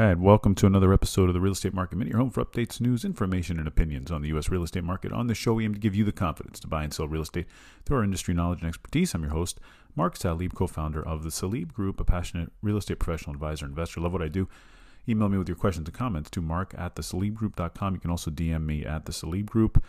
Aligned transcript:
right, 0.00 0.18
welcome 0.18 0.56
to 0.56 0.66
another 0.66 0.92
episode 0.92 1.28
of 1.28 1.34
the 1.34 1.40
Real 1.40 1.52
Estate 1.52 1.72
Market 1.72 1.94
Minute, 1.96 2.10
your 2.10 2.18
home 2.18 2.30
for 2.30 2.44
updates, 2.44 2.80
news, 2.80 3.04
information, 3.04 3.60
and 3.60 3.68
opinions 3.68 4.10
on 4.10 4.22
the 4.22 4.28
U.S. 4.28 4.48
real 4.48 4.64
estate 4.64 4.82
market. 4.82 5.12
On 5.12 5.28
the 5.28 5.36
show, 5.36 5.54
we 5.54 5.64
aim 5.64 5.72
to 5.72 5.78
give 5.78 5.94
you 5.94 6.04
the 6.04 6.10
confidence 6.10 6.58
to 6.60 6.66
buy 6.66 6.82
and 6.82 6.92
sell 6.92 7.06
real 7.06 7.22
estate 7.22 7.46
through 7.84 7.98
our 7.98 8.02
industry 8.02 8.34
knowledge 8.34 8.58
and 8.58 8.68
expertise. 8.68 9.14
I'm 9.14 9.22
your 9.22 9.30
host, 9.30 9.60
Mark 9.94 10.18
Salib, 10.18 10.52
co-founder 10.52 11.06
of 11.06 11.22
the 11.22 11.28
Salib 11.28 11.72
Group, 11.72 12.00
a 12.00 12.04
passionate 12.04 12.50
real 12.60 12.76
estate 12.76 12.98
professional 12.98 13.34
advisor, 13.34 13.66
investor. 13.66 14.00
Love 14.00 14.12
what 14.12 14.20
I 14.20 14.26
do. 14.26 14.48
Email 15.08 15.28
me 15.28 15.38
with 15.38 15.48
your 15.48 15.56
questions 15.56 15.86
and 15.86 15.96
comments 15.96 16.28
to 16.30 16.40
mark 16.40 16.74
at 16.76 16.96
thesalibgroup.com. 16.96 17.94
You 17.94 18.00
can 18.00 18.10
also 18.10 18.32
DM 18.32 18.66
me 18.66 18.84
at 18.84 19.04
the 19.04 19.12
Salib 19.12 19.46
Group. 19.46 19.84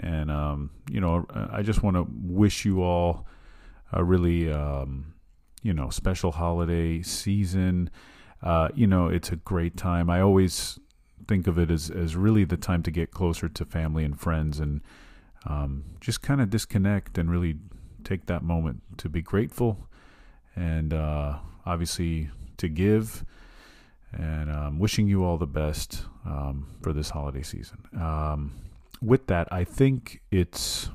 And, 0.00 0.30
um, 0.30 0.70
you 0.90 1.00
know, 1.02 1.26
I 1.30 1.60
just 1.60 1.82
want 1.82 1.96
to 1.96 2.06
wish 2.08 2.64
you 2.64 2.82
all 2.82 3.26
a 3.92 4.02
really, 4.02 4.50
um, 4.50 5.12
you 5.62 5.74
know, 5.74 5.90
special 5.90 6.32
holiday 6.32 7.02
season 7.02 7.90
uh, 8.42 8.68
you 8.74 8.86
know, 8.86 9.06
it's 9.06 9.30
a 9.30 9.36
great 9.36 9.76
time. 9.76 10.10
I 10.10 10.20
always 10.20 10.78
think 11.28 11.46
of 11.46 11.58
it 11.58 11.70
as, 11.70 11.90
as 11.90 12.16
really 12.16 12.44
the 12.44 12.56
time 12.56 12.82
to 12.82 12.90
get 12.90 13.10
closer 13.10 13.48
to 13.48 13.64
family 13.64 14.04
and 14.04 14.18
friends 14.18 14.58
and 14.58 14.80
um, 15.46 15.84
just 16.00 16.22
kind 16.22 16.40
of 16.40 16.50
disconnect 16.50 17.18
and 17.18 17.30
really 17.30 17.56
take 18.04 18.26
that 18.26 18.42
moment 18.42 18.82
to 18.98 19.08
be 19.08 19.22
grateful 19.22 19.88
and 20.56 20.92
uh, 20.92 21.38
obviously 21.64 22.30
to 22.56 22.68
give. 22.68 23.24
And 24.12 24.50
um, 24.50 24.78
wishing 24.78 25.08
you 25.08 25.24
all 25.24 25.38
the 25.38 25.46
best 25.46 26.04
um, 26.26 26.66
for 26.82 26.92
this 26.92 27.10
holiday 27.10 27.42
season. 27.42 27.78
Um, 27.98 28.52
with 29.00 29.26
that, 29.28 29.48
I 29.50 29.64
think 29.64 30.20
it's 30.30 30.90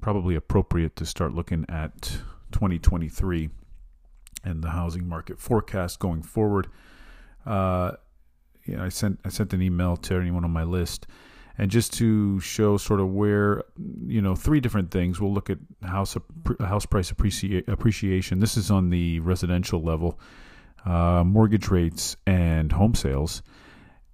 probably 0.00 0.34
appropriate 0.34 0.96
to 0.96 1.04
start 1.04 1.34
looking 1.34 1.66
at 1.68 2.18
2023 2.52 3.50
and 4.44 4.62
the 4.62 4.70
housing 4.70 5.08
market 5.08 5.38
forecast 5.38 5.98
going 5.98 6.22
forward. 6.22 6.68
Uh, 7.46 7.92
you 8.64 8.76
know, 8.76 8.84
I 8.84 8.88
sent 8.88 9.20
I 9.24 9.28
sent 9.28 9.52
an 9.52 9.62
email 9.62 9.96
to 9.96 10.14
anyone 10.14 10.44
on 10.44 10.50
my 10.50 10.64
list, 10.64 11.06
and 11.58 11.70
just 11.70 11.92
to 11.94 12.40
show 12.40 12.76
sort 12.76 13.00
of 13.00 13.12
where 13.12 13.62
you 14.06 14.22
know 14.22 14.34
three 14.34 14.60
different 14.60 14.90
things. 14.90 15.20
We'll 15.20 15.32
look 15.32 15.50
at 15.50 15.58
house 15.82 16.16
house 16.60 16.86
price 16.86 17.10
appreciate, 17.10 17.68
appreciation. 17.68 18.40
This 18.40 18.56
is 18.56 18.70
on 18.70 18.90
the 18.90 19.20
residential 19.20 19.82
level, 19.82 20.18
uh, 20.84 21.24
mortgage 21.24 21.68
rates 21.68 22.16
and 22.26 22.72
home 22.72 22.94
sales. 22.94 23.42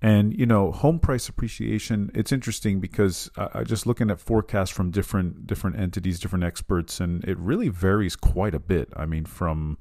And 0.03 0.37
you 0.37 0.47
know, 0.47 0.73
home 0.73 0.99
price 0.99 1.29
appreciation. 1.29 2.11
It's 2.15 2.33
interesting 2.33 2.81
because 2.81 3.31
I 3.37 3.65
just 3.65 3.87
looking 3.87 4.11
at 4.11 4.19
forecasts 4.19 4.71
from 4.71 4.91
different 4.91 5.47
different 5.47 5.79
entities, 5.79 6.19
different 6.19 6.45
experts, 6.45 7.01
and 7.01 7.23
it 7.25 7.39
really 7.39 7.69
varies 7.69 8.17
quite 8.17 8.55
a 8.55 8.59
bit. 8.59 8.89
I 8.97 9.05
mean, 9.05 9.27
from 9.27 9.77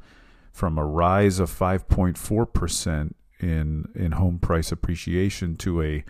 from 0.59 0.77
a 0.77 0.85
rise 0.85 1.39
of 1.39 1.49
5.4 1.49 2.53
percent 2.53 3.15
in 3.39 3.89
in 3.95 4.11
home 4.11 4.39
price 4.39 4.73
appreciation 4.73 5.55
to 5.55 5.81
a 5.81 6.03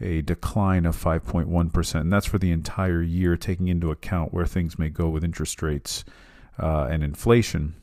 a 0.00 0.20
decline 0.22 0.84
of 0.84 0.94
5.1%. 0.94 2.00
And 2.00 2.12
that's 2.12 2.26
for 2.26 2.36
the 2.36 2.50
entire 2.50 3.00
year, 3.00 3.36
taking 3.36 3.68
into 3.68 3.90
account 3.90 4.34
where 4.34 4.44
things 4.44 4.78
may 4.78 4.90
go 4.90 5.08
with 5.08 5.24
interest 5.24 5.62
rates 5.62 6.04
uh, 6.58 6.88
and 6.90 7.02
inflation. 7.02 7.76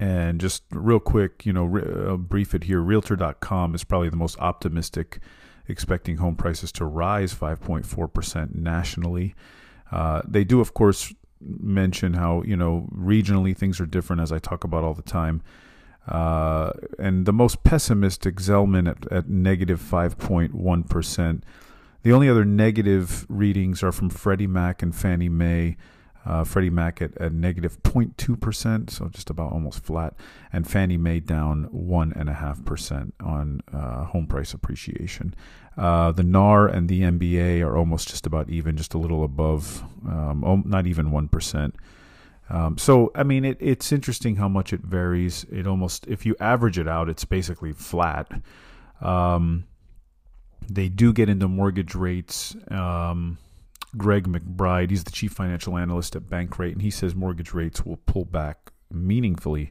And 0.00 0.40
just 0.40 0.64
real 0.70 0.98
quick, 0.98 1.46
you 1.46 1.52
know, 1.52 1.64
re- 1.64 2.16
brief 2.16 2.56
it 2.56 2.64
here. 2.64 2.80
Realtor.com 2.80 3.72
is 3.74 3.84
probably 3.84 4.08
the 4.08 4.16
most 4.16 4.36
optimistic, 4.40 5.20
expecting 5.68 6.16
home 6.16 6.34
prices 6.34 6.72
to 6.72 6.84
rise 6.84 7.32
5.4% 7.32 8.56
nationally. 8.56 9.36
Uh, 9.92 10.22
they 10.26 10.42
do, 10.42 10.60
of 10.60 10.74
course, 10.74 11.14
mention 11.60 12.14
how, 12.14 12.42
you 12.42 12.56
know, 12.56 12.88
regionally 12.94 13.56
things 13.56 13.80
are 13.80 13.86
different, 13.86 14.22
as 14.22 14.32
I 14.32 14.38
talk 14.38 14.64
about 14.64 14.84
all 14.84 14.94
the 14.94 15.02
time. 15.02 15.42
Uh, 16.06 16.72
and 16.98 17.26
the 17.26 17.32
most 17.32 17.62
pessimistic, 17.62 18.36
Zelman 18.36 18.90
at, 18.90 19.10
at 19.12 19.28
5.1%. 19.28 21.42
The 22.02 22.12
only 22.12 22.28
other 22.28 22.44
negative 22.44 23.24
readings 23.28 23.82
are 23.82 23.92
from 23.92 24.10
Freddie 24.10 24.48
Mac 24.48 24.82
and 24.82 24.94
Fannie 24.94 25.28
Mae. 25.28 25.76
Uh, 26.24 26.44
Freddie 26.44 26.70
Mac 26.70 27.02
at, 27.02 27.16
at 27.18 27.32
negative 27.32 27.82
0.2%, 27.82 28.90
so 28.90 29.08
just 29.08 29.28
about 29.28 29.52
almost 29.52 29.82
flat, 29.84 30.14
and 30.52 30.68
Fannie 30.68 30.96
Mae 30.96 31.18
down 31.18 31.68
1.5% 31.74 33.12
on 33.20 33.60
uh, 33.72 34.04
home 34.04 34.26
price 34.26 34.54
appreciation. 34.54 35.34
Uh, 35.76 36.12
the 36.12 36.22
NAR 36.22 36.68
and 36.68 36.88
the 36.88 37.00
MBA 37.00 37.60
are 37.66 37.76
almost 37.76 38.08
just 38.08 38.26
about 38.26 38.48
even, 38.50 38.76
just 38.76 38.94
a 38.94 38.98
little 38.98 39.24
above, 39.24 39.82
um, 40.06 40.62
not 40.66 40.86
even 40.86 41.10
1%. 41.10 41.72
Um, 42.50 42.76
so, 42.76 43.10
I 43.14 43.22
mean, 43.22 43.44
it, 43.44 43.56
it's 43.60 43.90
interesting 43.90 44.36
how 44.36 44.48
much 44.48 44.72
it 44.72 44.80
varies. 44.80 45.44
It 45.50 45.66
almost, 45.66 46.06
if 46.06 46.26
you 46.26 46.36
average 46.38 46.78
it 46.78 46.86
out, 46.86 47.08
it's 47.08 47.24
basically 47.24 47.72
flat. 47.72 48.30
Um, 49.00 49.64
they 50.68 50.88
do 50.88 51.12
get 51.12 51.28
into 51.28 51.48
mortgage 51.48 51.94
rates. 51.94 52.54
Um, 52.70 53.38
Greg 53.96 54.26
McBride, 54.26 54.90
he's 54.90 55.04
the 55.04 55.10
chief 55.10 55.32
financial 55.32 55.76
analyst 55.76 56.16
at 56.16 56.22
Bankrate, 56.22 56.72
and 56.72 56.82
he 56.82 56.90
says 56.90 57.14
mortgage 57.14 57.52
rates 57.52 57.84
will 57.84 57.98
pull 57.98 58.24
back 58.24 58.72
meaningfully 58.90 59.70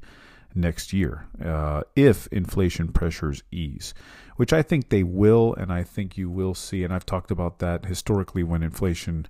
next 0.54 0.94
year 0.94 1.28
uh, 1.44 1.82
if 1.96 2.28
inflation 2.28 2.92
pressures 2.92 3.44
ease, 3.52 3.94
which 4.36 4.54
I 4.54 4.62
think 4.62 4.90
they 4.90 5.04
will, 5.04 5.54
and 5.56 5.72
I 5.72 5.84
think 5.84 6.18
you 6.18 6.30
will 6.30 6.54
see. 6.54 6.84
And 6.84 6.94
I've 6.94 7.06
talked 7.06 7.32
about 7.32 7.59
that 7.59 7.86
historically 7.86 8.44
when 8.44 8.64
inflation 8.64 9.28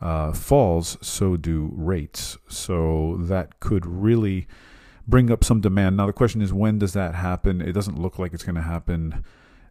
uh, 0.00 0.32
falls, 0.32 0.96
so 1.00 1.36
do 1.36 1.70
rates. 1.74 2.36
So 2.48 3.16
that 3.22 3.60
could 3.60 3.86
really 3.86 4.46
bring 5.06 5.30
up 5.30 5.42
some 5.42 5.60
demand. 5.60 5.96
Now 5.96 6.06
the 6.06 6.12
question 6.12 6.42
is, 6.42 6.52
when 6.52 6.78
does 6.78 6.92
that 6.92 7.14
happen? 7.14 7.60
It 7.60 7.72
doesn't 7.72 7.98
look 7.98 8.18
like 8.18 8.32
it's 8.34 8.44
going 8.44 8.56
to 8.56 8.62
happen. 8.62 9.24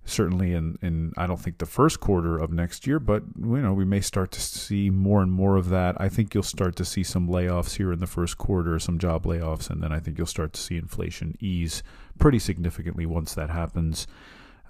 Certainly, 0.09 0.53
in, 0.53 0.77
in 0.81 1.11
I 1.17 1.27
don't 1.27 1.39
think 1.39 1.57
the 1.57 1.65
first 1.65 1.99
quarter 1.99 2.37
of 2.37 2.49
next 2.49 2.87
year, 2.87 2.97
but 2.97 3.23
you 3.37 3.57
know 3.57 3.73
we 3.73 3.83
may 3.83 3.99
start 3.99 4.31
to 4.31 4.41
see 4.41 4.89
more 4.89 5.21
and 5.21 5.31
more 5.31 5.57
of 5.57 5.67
that. 5.69 5.99
I 5.99 6.07
think 6.07 6.33
you'll 6.33 6.43
start 6.43 6.77
to 6.77 6.85
see 6.85 7.03
some 7.03 7.27
layoffs 7.27 7.75
here 7.75 7.91
in 7.91 7.99
the 7.99 8.07
first 8.07 8.37
quarter, 8.37 8.79
some 8.79 8.99
job 8.99 9.25
layoffs, 9.25 9.69
and 9.69 9.83
then 9.83 9.91
I 9.91 9.99
think 9.99 10.17
you'll 10.17 10.25
start 10.25 10.53
to 10.53 10.61
see 10.61 10.77
inflation 10.77 11.35
ease 11.41 11.83
pretty 12.19 12.39
significantly 12.39 13.05
once 13.05 13.33
that 13.33 13.49
happens, 13.49 14.07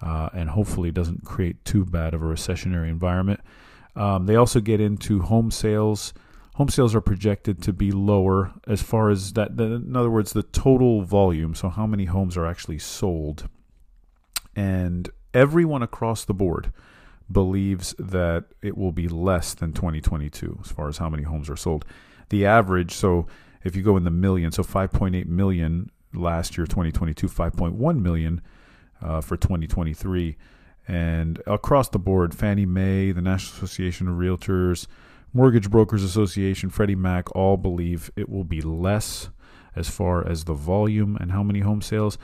uh, 0.02 0.30
and 0.34 0.50
hopefully 0.50 0.92
doesn't 0.92 1.24
create 1.24 1.64
too 1.64 1.86
bad 1.86 2.16
of 2.16 2.24
a 2.24 2.26
recessionary 2.26 2.90
environment. 2.90 3.40
Um, 3.96 4.26
they 4.26 4.36
also 4.36 4.60
get 4.60 4.82
into 4.82 5.22
home 5.22 5.52
sales. 5.52 6.16
Home 6.56 6.70
sales 6.70 6.96
are 6.96 7.02
projected 7.02 7.62
to 7.62 7.74
be 7.74 7.92
lower 7.92 8.54
as 8.66 8.82
far 8.82 9.12
as 9.12 9.34
that. 9.34 9.56
The, 9.56 9.66
in 9.76 9.96
other 9.96 10.10
words, 10.10 10.34
the 10.34 10.42
total 10.42 11.04
volume. 11.04 11.54
So, 11.54 11.70
how 11.70 11.86
many 11.86 12.06
homes 12.06 12.38
are 12.38 12.48
actually 12.48 12.80
sold? 12.80 13.48
And 14.56 15.08
everyone 15.34 15.84
across 15.84 16.26
the 16.26 16.34
board 16.34 16.72
believes 17.32 17.94
that 18.00 18.46
it 18.62 18.78
will 18.78 18.92
be 18.92 19.08
less 19.08 19.54
than 19.54 19.74
2022 19.74 20.60
as 20.64 20.72
far 20.72 20.88
as 20.88 20.98
how 20.98 21.10
many 21.10 21.24
homes 21.24 21.50
are 21.50 21.58
sold. 21.58 21.86
The 22.30 22.46
average, 22.46 22.94
so 22.94 23.28
if 23.64 23.76
you 23.76 23.84
go 23.84 23.98
in 23.98 24.04
the 24.04 24.12
million, 24.12 24.52
so 24.52 24.64
5.8 24.64 25.26
million 25.26 25.92
last 26.14 26.58
year, 26.58 26.66
2022, 26.66 27.28
5.1 27.28 28.02
million 28.02 28.42
uh, 29.02 29.22
for 29.22 29.38
2023. 29.38 30.38
And 30.88 31.42
across 31.46 31.90
the 31.90 32.00
board, 32.00 32.34
Fannie 32.34 32.66
Mae, 32.66 33.12
the 33.12 33.22
National 33.22 33.58
Association 33.58 34.08
of 34.08 34.16
Realtors, 34.16 34.88
Mortgage 35.34 35.70
Brokers 35.70 36.04
Association, 36.04 36.70
Freddie 36.70 36.96
Mac 36.96 37.34
all 37.36 37.58
believe 37.58 38.10
it 38.16 38.30
will 38.30 38.46
be 38.46 38.62
less 38.62 39.30
as 39.76 39.90
far 39.90 40.26
as 40.26 40.46
the 40.46 40.54
volume 40.54 41.18
and 41.20 41.32
how 41.32 41.44
many 41.44 41.60
home 41.60 41.82
sales. 41.82 42.18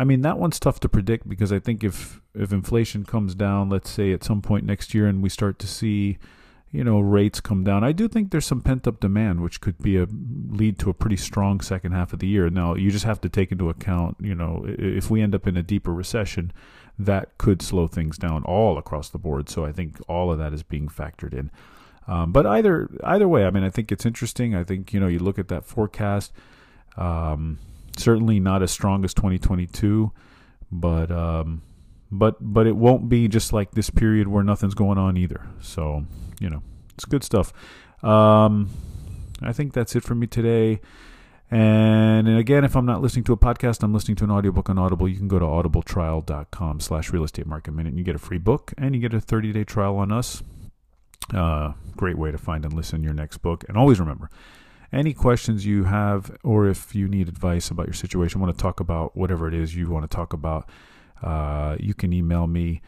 I 0.00 0.04
mean, 0.04 0.22
that 0.22 0.38
one's 0.38 0.58
tough 0.58 0.80
to 0.80 0.88
predict 0.88 1.28
because 1.28 1.52
I 1.52 1.58
think 1.58 1.84
if 1.84 2.22
if 2.34 2.54
inflation 2.54 3.04
comes 3.04 3.34
down, 3.34 3.68
let's 3.68 3.90
say 3.90 4.12
at 4.12 4.24
some 4.24 4.40
point 4.40 4.64
next 4.64 4.94
year, 4.94 5.06
and 5.06 5.22
we 5.22 5.28
start 5.28 5.58
to 5.58 5.66
see, 5.66 6.16
you 6.70 6.82
know, 6.82 7.00
rates 7.00 7.38
come 7.38 7.64
down, 7.64 7.84
I 7.84 7.92
do 7.92 8.08
think 8.08 8.30
there's 8.30 8.46
some 8.46 8.62
pent 8.62 8.88
up 8.88 8.98
demand, 9.00 9.42
which 9.42 9.60
could 9.60 9.76
be 9.76 9.98
a 9.98 10.06
lead 10.48 10.78
to 10.78 10.88
a 10.88 10.94
pretty 10.94 11.18
strong 11.18 11.60
second 11.60 11.92
half 11.92 12.14
of 12.14 12.20
the 12.20 12.26
year. 12.26 12.48
Now, 12.48 12.76
you 12.76 12.90
just 12.90 13.04
have 13.04 13.20
to 13.20 13.28
take 13.28 13.52
into 13.52 13.68
account, 13.68 14.16
you 14.20 14.34
know, 14.34 14.64
if 14.66 15.10
we 15.10 15.20
end 15.20 15.34
up 15.34 15.46
in 15.46 15.58
a 15.58 15.62
deeper 15.62 15.92
recession, 15.92 16.50
that 16.98 17.36
could 17.36 17.60
slow 17.60 17.86
things 17.86 18.16
down 18.16 18.42
all 18.44 18.78
across 18.78 19.10
the 19.10 19.18
board. 19.18 19.50
So 19.50 19.66
I 19.66 19.72
think 19.72 19.98
all 20.08 20.32
of 20.32 20.38
that 20.38 20.54
is 20.54 20.62
being 20.62 20.88
factored 20.88 21.34
in. 21.34 21.50
Um, 22.08 22.32
but 22.32 22.46
either 22.46 22.88
either 23.04 23.28
way, 23.28 23.44
I 23.44 23.50
mean, 23.50 23.64
I 23.64 23.70
think 23.70 23.92
it's 23.92 24.06
interesting. 24.06 24.54
I 24.54 24.64
think 24.64 24.94
you 24.94 24.98
know 24.98 25.08
you 25.08 25.18
look 25.18 25.38
at 25.38 25.48
that 25.48 25.66
forecast. 25.66 26.32
Um, 26.96 27.58
certainly 27.96 28.40
not 28.40 28.62
as 28.62 28.70
strong 28.70 29.04
as 29.04 29.14
2022, 29.14 30.12
but 30.70 31.10
um, 31.10 31.62
but 32.10 32.36
but 32.40 32.66
it 32.66 32.76
won't 32.76 33.08
be 33.08 33.28
just 33.28 33.52
like 33.52 33.72
this 33.72 33.90
period 33.90 34.28
where 34.28 34.42
nothing's 34.42 34.74
going 34.74 34.98
on 34.98 35.16
either. 35.16 35.46
So 35.60 36.04
you 36.40 36.50
know, 36.50 36.62
it's 36.94 37.04
good 37.04 37.24
stuff. 37.24 37.52
Um, 38.02 38.70
I 39.42 39.52
think 39.52 39.72
that's 39.72 39.94
it 39.96 40.02
for 40.02 40.14
me 40.14 40.26
today. 40.26 40.80
And, 41.50 42.28
again, 42.28 42.64
if 42.64 42.76
I'm 42.76 42.86
not 42.86 43.02
listening 43.02 43.24
to 43.24 43.32
a 43.32 43.36
podcast, 43.36 43.82
I'm 43.82 43.92
listening 43.92 44.16
to 44.18 44.24
an 44.24 44.30
audiobook 44.30 44.70
on 44.70 44.78
Audible. 44.78 45.08
You 45.08 45.16
can 45.16 45.26
go 45.26 45.40
to 45.40 45.44
audibletrial.com 45.44 46.78
slash 46.78 47.10
real 47.10 47.24
estate 47.24 47.46
market 47.46 47.72
minute 47.72 47.88
and 47.88 47.98
you 47.98 48.04
get 48.04 48.14
a 48.14 48.20
free 48.20 48.38
book 48.38 48.72
and 48.78 48.94
you 48.94 49.00
get 49.00 49.12
a 49.14 49.20
30 49.20 49.52
day 49.52 49.64
trial 49.64 49.96
on 49.96 50.12
us. 50.12 50.42
Uh, 51.34 51.72
great 51.96 52.16
way 52.16 52.30
to 52.30 52.38
find 52.38 52.64
and 52.64 52.72
listen 52.74 53.02
your 53.02 53.14
next 53.14 53.38
book. 53.38 53.64
And 53.68 53.76
always 53.76 53.98
remember, 53.98 54.30
any 54.92 55.12
questions 55.14 55.64
you 55.64 55.84
have, 55.84 56.36
or 56.42 56.66
if 56.66 56.94
you 56.94 57.08
need 57.08 57.28
advice 57.28 57.70
about 57.70 57.86
your 57.86 57.94
situation, 57.94 58.40
want 58.40 58.56
to 58.56 58.62
talk 58.62 58.80
about 58.80 59.16
whatever 59.16 59.46
it 59.46 59.54
is 59.54 59.74
you 59.76 59.88
want 59.88 60.08
to 60.10 60.16
talk 60.16 60.32
about, 60.32 60.68
Uh, 61.22 61.76
you 61.78 61.92
can 61.92 62.12
email 62.12 62.46
me 62.46 62.80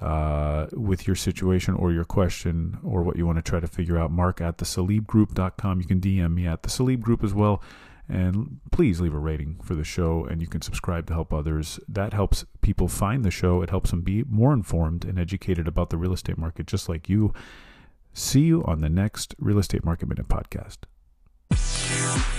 uh, 0.00 0.66
with 0.72 1.06
your 1.06 1.16
situation 1.16 1.74
or 1.74 1.90
your 1.90 2.04
question 2.04 2.78
or 2.84 3.02
what 3.02 3.16
you 3.16 3.26
want 3.26 3.38
to 3.38 3.42
try 3.42 3.60
to 3.60 3.66
figure 3.66 3.98
out. 3.98 4.10
Mark 4.10 4.40
at 4.40 4.58
thesalibgroup.com. 4.58 5.80
You 5.80 5.86
can 5.86 6.00
DM 6.00 6.34
me 6.34 6.46
at 6.46 6.62
the 6.62 6.68
Salib 6.68 7.00
Group 7.00 7.24
as 7.24 7.34
well. 7.34 7.62
And 8.10 8.60
please 8.72 9.00
leave 9.00 9.14
a 9.14 9.18
rating 9.18 9.60
for 9.62 9.74
the 9.74 9.84
show, 9.84 10.24
and 10.24 10.40
you 10.40 10.46
can 10.46 10.62
subscribe 10.62 11.06
to 11.06 11.14
help 11.14 11.32
others. 11.32 11.78
That 11.88 12.14
helps 12.14 12.44
people 12.62 12.88
find 12.88 13.22
the 13.22 13.30
show. 13.30 13.60
It 13.60 13.68
helps 13.68 13.90
them 13.90 14.00
be 14.00 14.24
more 14.24 14.54
informed 14.54 15.04
and 15.04 15.18
educated 15.18 15.68
about 15.68 15.90
the 15.90 15.98
real 15.98 16.14
estate 16.14 16.38
market, 16.38 16.66
just 16.66 16.88
like 16.88 17.08
you. 17.10 17.34
See 18.14 18.42
you 18.42 18.64
on 18.64 18.80
the 18.80 18.88
next 18.88 19.34
Real 19.38 19.58
Estate 19.58 19.84
Market 19.84 20.08
Minute 20.08 20.28
podcast. 20.28 20.78
Peace. 22.14 22.37